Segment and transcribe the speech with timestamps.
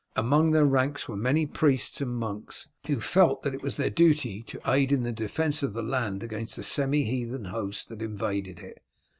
[0.15, 4.41] Among their ranks were many priests and monks, who felt that it was their duty
[4.47, 8.61] to aid in the defence of the land against the semi heathen host that invaded
[8.61, 8.81] it.